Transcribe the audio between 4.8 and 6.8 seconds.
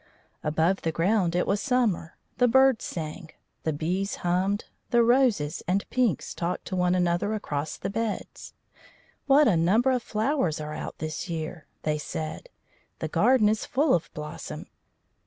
the roses and pinks talked to